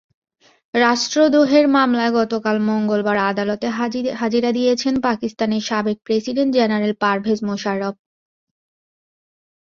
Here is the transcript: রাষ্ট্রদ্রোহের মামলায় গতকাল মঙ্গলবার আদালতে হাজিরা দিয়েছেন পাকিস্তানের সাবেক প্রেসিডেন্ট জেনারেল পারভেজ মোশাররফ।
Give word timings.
রাষ্ট্রদ্রোহের 0.73 1.65
মামলায় 1.75 2.13
গতকাল 2.19 2.55
মঙ্গলবার 2.69 3.17
আদালতে 3.29 3.67
হাজিরা 4.19 4.51
দিয়েছেন 4.57 4.93
পাকিস্তানের 5.07 5.63
সাবেক 5.69 5.97
প্রেসিডেন্ট 6.05 6.51
জেনারেল 6.57 6.93
পারভেজ 7.03 7.39
মোশাররফ। 7.47 7.95